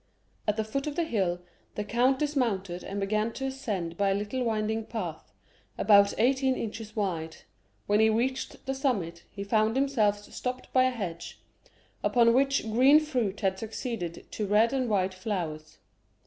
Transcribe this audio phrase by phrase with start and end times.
[0.47, 1.41] At the foot of the hill
[1.75, 5.31] the count dismounted and began to ascend by a little winding path,
[5.77, 7.35] about eighteen inches wide;
[7.85, 11.39] when he reached the summit he found himself stopped by a hedge,
[12.03, 15.77] upon which green fruit had succeeded to red and white flowers.